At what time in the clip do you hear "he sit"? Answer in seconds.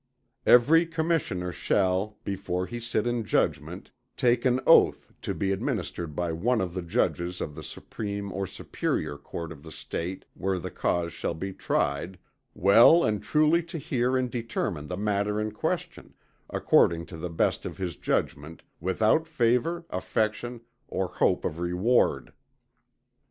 2.65-3.05